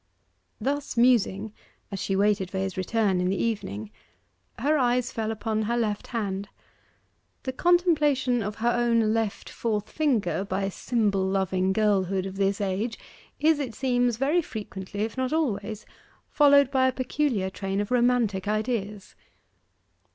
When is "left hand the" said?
5.77-7.53